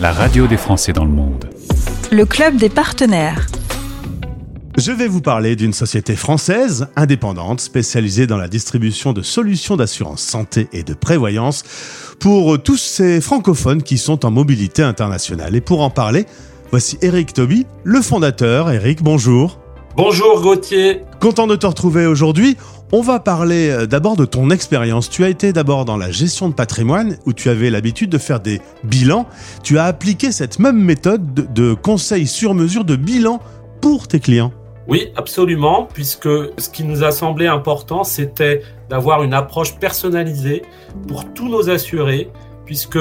[0.00, 1.48] la radio des Français dans le monde.
[2.10, 3.46] Le club des partenaires.
[4.78, 10.22] Je vais vous parler d'une société française indépendante spécialisée dans la distribution de solutions d'assurance
[10.22, 11.62] santé et de prévoyance
[12.20, 15.54] pour tous ces francophones qui sont en mobilité internationale.
[15.54, 16.26] Et pour en parler,
[16.70, 18.70] voici Eric Toby, le fondateur.
[18.70, 19.61] Eric, bonjour.
[19.94, 21.02] Bonjour Gauthier.
[21.20, 22.56] Content de te retrouver aujourd'hui.
[22.92, 25.10] On va parler euh, d'abord de ton expérience.
[25.10, 28.40] Tu as été d'abord dans la gestion de patrimoine où tu avais l'habitude de faire
[28.40, 29.26] des bilans.
[29.62, 33.38] Tu as appliqué cette même méthode de, de conseil sur mesure de bilan
[33.82, 34.52] pour tes clients.
[34.88, 40.62] Oui, absolument, puisque ce qui nous a semblé important, c'était d'avoir une approche personnalisée
[41.06, 42.30] pour tous nos assurés,
[42.64, 42.98] puisque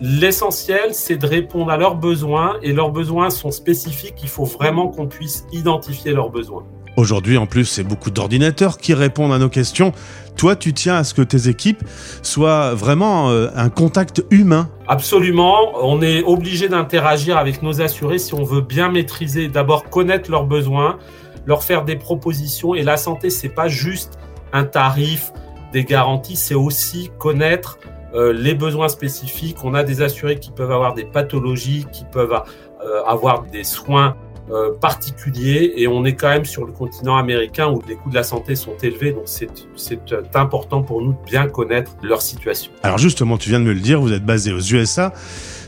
[0.00, 4.88] l'essentiel, c'est de répondre à leurs besoins, et leurs besoins sont spécifiques, il faut vraiment
[4.88, 6.64] qu'on puisse identifier leurs besoins.
[6.96, 9.92] Aujourd'hui, en plus, c'est beaucoup d'ordinateurs qui répondent à nos questions.
[10.36, 11.84] Toi, tu tiens à ce que tes équipes
[12.22, 14.68] soient vraiment euh, un contact humain.
[14.88, 15.74] Absolument.
[15.80, 20.44] On est obligé d'interagir avec nos assurés si on veut bien maîtriser, d'abord connaître leurs
[20.44, 20.98] besoins,
[21.46, 22.74] leur faire des propositions.
[22.74, 24.18] Et la santé, c'est pas juste
[24.52, 25.32] un tarif,
[25.72, 27.78] des garanties, c'est aussi connaître
[28.14, 29.64] euh, les besoins spécifiques.
[29.64, 34.16] On a des assurés qui peuvent avoir des pathologies, qui peuvent euh, avoir des soins
[34.50, 38.14] euh, particulier et on est quand même sur le continent américain où les coûts de
[38.14, 39.50] la santé sont élevés, donc c'est
[40.34, 42.72] important pour nous de bien connaître leur situation.
[42.82, 45.12] Alors justement, tu viens de me le dire, vous êtes basé aux USA.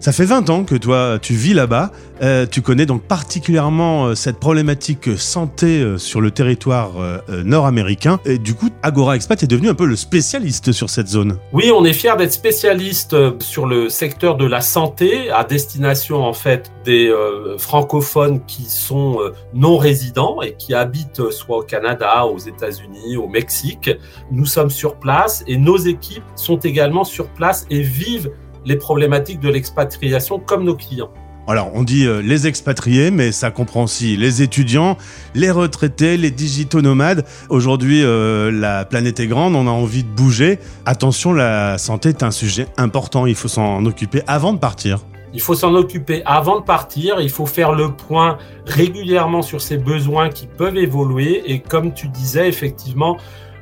[0.00, 1.90] Ça fait 20 ans que toi, tu vis là-bas.
[2.22, 6.92] Euh, tu connais donc particulièrement euh, cette problématique santé euh, sur le territoire
[7.28, 8.20] nord-américain.
[8.24, 11.38] Et du coup, Agora Expat est devenu un peu le spécialiste sur cette zone.
[11.52, 16.32] Oui, on est fier d'être spécialiste sur le secteur de la santé à destination en
[16.32, 17.12] fait des
[17.58, 19.18] francophones qui sont
[19.54, 23.90] non résidents et qui habitent soit au Canada, aux États-Unis, au Mexique.
[24.30, 28.30] Nous sommes sur place et nos équipes sont également sur place et vivent
[28.64, 31.10] les problématiques de l'expatriation comme nos clients.
[31.48, 34.98] Alors, on dit euh, les expatriés, mais ça comprend aussi les étudiants,
[35.34, 37.24] les retraités, les digitaux nomades.
[37.48, 40.58] Aujourd'hui, euh, la planète est grande, on a envie de bouger.
[40.84, 44.98] Attention, la santé est un sujet important, il faut s'en occuper avant de partir.
[45.32, 48.36] Il faut s'en occuper avant de partir, il faut faire le point
[48.66, 53.16] régulièrement sur ses besoins qui peuvent évoluer et comme tu disais, effectivement,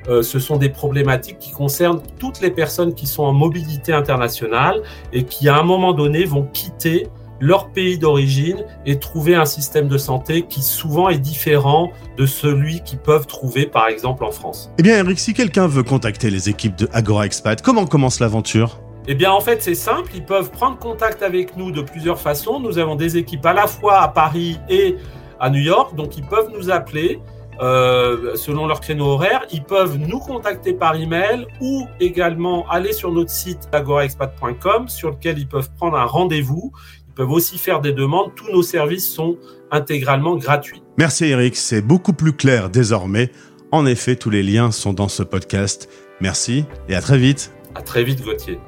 [0.08, 4.82] euh, ce sont des problématiques qui concernent toutes les personnes qui sont en mobilité internationale
[5.12, 7.08] et qui, à un moment donné, vont quitter
[7.40, 12.80] leur pays d'origine et trouver un système de santé qui souvent est différent de celui
[12.80, 14.70] qu'ils peuvent trouver par exemple en France.
[14.78, 18.80] Eh bien Eric, si quelqu'un veut contacter les équipes de Agora Expat, comment commence l'aventure?
[19.08, 20.10] Eh bien, en fait, c'est simple.
[20.16, 22.58] Ils peuvent prendre contact avec nous de plusieurs façons.
[22.58, 24.96] Nous avons des équipes à la fois à Paris et
[25.38, 25.94] à New York.
[25.94, 27.20] Donc, ils peuvent nous appeler.
[27.60, 29.44] Euh, selon leur créneau horaire.
[29.50, 35.38] Ils peuvent nous contacter par email ou également aller sur notre site agoraexpat.com sur lequel
[35.38, 36.72] ils peuvent prendre un rendez-vous.
[37.08, 38.32] Ils peuvent aussi faire des demandes.
[38.34, 39.38] Tous nos services sont
[39.70, 40.82] intégralement gratuits.
[40.98, 43.30] Merci Eric, c'est beaucoup plus clair désormais.
[43.72, 45.88] En effet, tous les liens sont dans ce podcast.
[46.20, 47.52] Merci et à très vite.
[47.74, 48.58] À très vite Gauthier.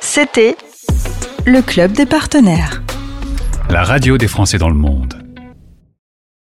[0.00, 0.56] C'était
[1.46, 2.82] le club des partenaires.
[3.68, 5.19] La radio des Français dans le monde.